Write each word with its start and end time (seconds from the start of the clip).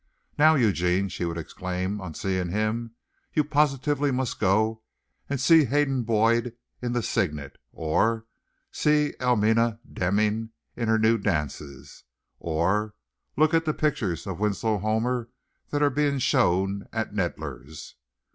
"Now, 0.35 0.55
Eugene," 0.55 1.09
she 1.09 1.25
would 1.25 1.37
exclaim 1.37 2.01
on 2.01 2.15
seeing 2.15 2.49
him, 2.49 2.95
"you 3.35 3.43
positively 3.43 4.09
must 4.09 4.39
go 4.39 4.81
and 5.29 5.39
see 5.39 5.65
Haydon 5.65 6.05
Boyd 6.05 6.55
in 6.81 6.93
'The 6.93 7.03
Signet,'" 7.03 7.59
or 7.71 8.25
"see 8.71 9.13
Elmina 9.19 9.79
Deming 9.87 10.53
in 10.75 10.87
her 10.87 10.97
new 10.97 11.19
dances," 11.19 12.03
or 12.39 12.95
"look 13.37 13.53
at 13.53 13.65
the 13.65 13.75
pictures 13.75 14.25
of 14.25 14.39
Winslow 14.39 14.79
Homer 14.79 15.29
that 15.69 15.83
are 15.83 15.91
being 15.91 16.17
shown 16.17 16.87
at 16.91 17.13
Knoedler's." 17.13 17.93